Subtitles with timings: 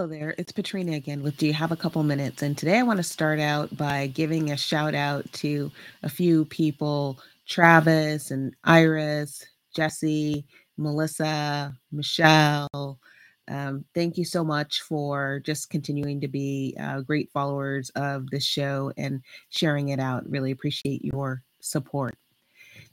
[0.00, 2.40] Hello there, it's Patrina again with Do You Have a Couple Minutes?
[2.40, 5.70] And today I want to start out by giving a shout out to
[6.02, 9.44] a few people Travis and Iris,
[9.76, 10.46] Jesse,
[10.78, 12.98] Melissa, Michelle.
[13.46, 18.46] Um, thank you so much for just continuing to be uh, great followers of this
[18.46, 20.26] show and sharing it out.
[20.26, 22.16] Really appreciate your support.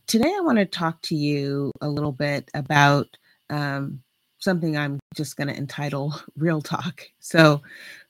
[0.08, 3.08] Today I want to talk to you a little bit about.
[3.50, 4.02] Um,
[4.48, 7.02] something I'm just going to entitle Real Talk.
[7.20, 7.62] So,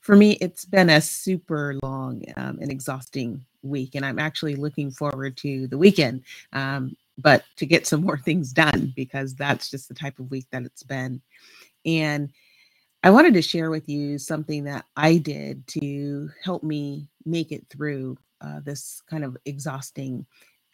[0.01, 4.91] for me, it's been a super long um, and exhausting week, and I'm actually looking
[4.91, 6.21] forward to the weekend,
[6.53, 10.45] um, but to get some more things done because that's just the type of week
[10.51, 11.23] that it's been.
[11.87, 12.29] And
[13.01, 17.65] I wanted to share with you something that I did to help me make it
[17.71, 20.27] through uh, this kind of exhausting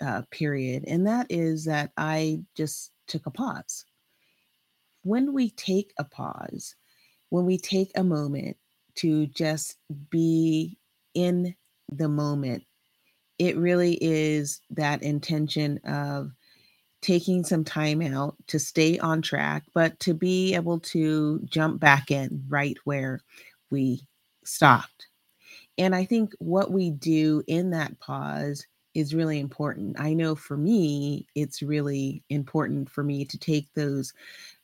[0.05, 3.85] uh, period, and that is that I just took a pause
[5.03, 6.75] when we take a pause,
[7.29, 8.57] when we take a moment
[8.95, 9.77] to just
[10.09, 10.77] be
[11.13, 11.55] in
[11.89, 12.63] the moment,
[13.39, 16.31] it really is that intention of
[17.01, 22.11] taking some time out to stay on track, but to be able to jump back
[22.11, 23.19] in right where
[23.69, 24.01] we
[24.45, 25.07] stopped.
[25.77, 29.99] And I think what we do in that pause is really important.
[29.99, 34.13] I know for me, it's really important for me to take those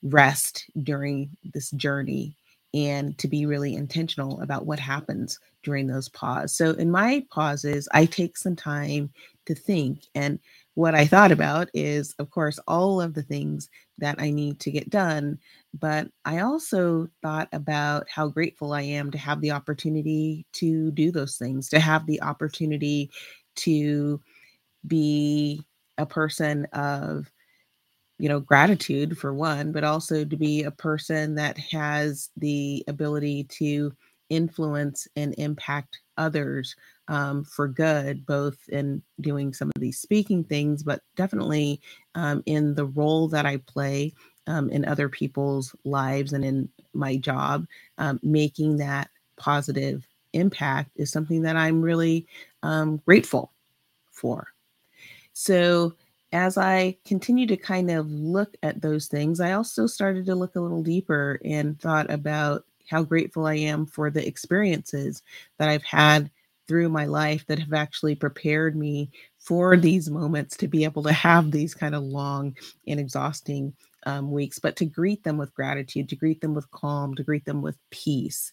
[0.04, 2.36] rest during this journey
[2.74, 6.56] and to be really intentional about what happens during those pauses.
[6.56, 9.12] So in my pauses, I take some time
[9.46, 10.40] to think and
[10.76, 14.72] what I thought about is of course all of the things that I need to
[14.72, 15.38] get done,
[15.78, 21.12] but I also thought about how grateful I am to have the opportunity to do
[21.12, 23.12] those things, to have the opportunity
[23.58, 24.22] to
[24.88, 25.64] be
[25.98, 27.32] a person of
[28.20, 33.46] you know gratitude for one but also to be a person that has the ability
[33.46, 33.92] to
[34.30, 36.76] influence and impact others
[37.08, 41.82] um, for good both in doing some of these speaking things but definitely
[42.16, 44.14] um, in the role that i play
[44.48, 47.66] um, in other people's lives and in my job
[47.98, 52.28] um, making that positive impact is something that i'm really
[52.64, 53.52] um, grateful
[54.12, 54.48] for
[55.34, 55.94] so
[56.34, 60.56] as I continue to kind of look at those things, I also started to look
[60.56, 65.24] a little deeper and thought about how grateful I am for the experiences
[65.58, 66.30] that I've had
[66.68, 71.14] through my life that have actually prepared me for these moments to be able to
[71.14, 72.56] have these kind of long
[72.86, 73.74] and exhausting
[74.06, 77.46] um, weeks, but to greet them with gratitude, to greet them with calm, to greet
[77.46, 78.52] them with peace.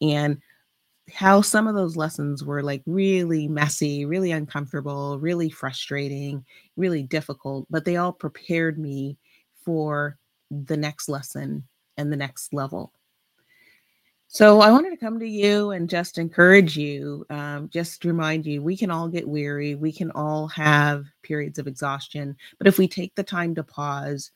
[0.00, 0.40] And
[1.12, 6.44] how some of those lessons were like really messy, really uncomfortable, really frustrating,
[6.76, 9.16] really difficult, but they all prepared me
[9.64, 10.16] for
[10.50, 11.64] the next lesson
[11.96, 12.92] and the next level.
[14.28, 18.62] So I wanted to come to you and just encourage you, um, just remind you
[18.62, 22.88] we can all get weary, we can all have periods of exhaustion, but if we
[22.88, 24.30] take the time to pause,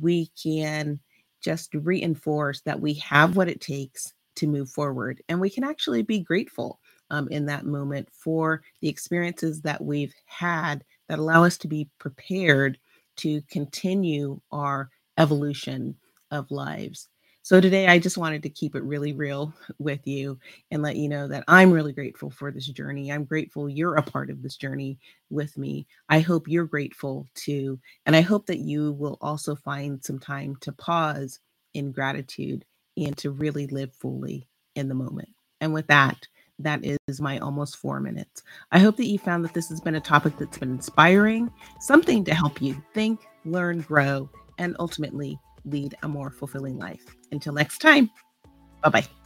[0.00, 1.00] we can
[1.40, 5.22] just reinforce that we have what it takes to move forward.
[5.28, 6.80] And we can actually be grateful
[7.10, 11.88] um, in that moment for the experiences that we've had that allow us to be
[11.98, 12.78] prepared
[13.16, 15.96] to continue our evolution
[16.30, 17.08] of lives.
[17.42, 20.38] So today I just wanted to keep it really real with you
[20.70, 23.10] and let you know that I'm really grateful for this journey.
[23.10, 24.98] I'm grateful you're a part of this journey
[25.30, 25.86] with me.
[26.08, 27.80] I hope you're grateful too.
[28.06, 31.40] And I hope that you will also find some time to pause
[31.74, 32.64] in gratitude
[33.00, 35.28] and to really live fully in the moment.
[35.60, 36.26] And with that,
[36.58, 38.42] that is my almost four minutes.
[38.70, 41.50] I hope that you found that this has been a topic that's been inspiring,
[41.80, 47.04] something to help you think, learn, grow, and ultimately lead a more fulfilling life.
[47.32, 48.10] Until next time,
[48.82, 49.19] bye bye.